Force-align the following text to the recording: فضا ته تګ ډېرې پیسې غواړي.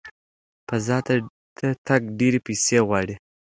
فضا 0.69 0.97
ته 1.05 1.13
تګ 1.87 2.01
ډېرې 2.19 2.39
پیسې 2.47 2.77
غواړي. 2.87 3.15